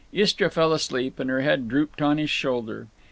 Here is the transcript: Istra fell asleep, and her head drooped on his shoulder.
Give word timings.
Istra 0.11 0.49
fell 0.49 0.73
asleep, 0.73 1.19
and 1.19 1.29
her 1.29 1.41
head 1.41 1.67
drooped 1.67 2.01
on 2.01 2.17
his 2.17 2.31
shoulder. 2.31 2.87